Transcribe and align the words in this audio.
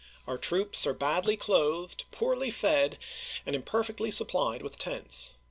Our 0.25 0.39
troops 0.39 0.87
are 0.87 0.95
badly 0.95 1.37
clothed, 1.37 2.05
poorly 2.09 2.49
fed, 2.49 2.97
aud 3.45 3.53
im 3.53 3.61
s^ofleid^to 3.61 3.65
perfectly 3.67 4.09
supplied 4.09 4.63
with 4.63 4.79
tents. 4.79 5.35